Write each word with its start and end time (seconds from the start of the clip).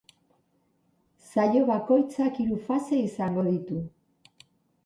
Saio 1.27 1.61
bakoitzak 1.69 2.39
hiru 2.45 2.57
fase 2.71 3.01
izango 3.05 3.47
ditu. 3.51 3.81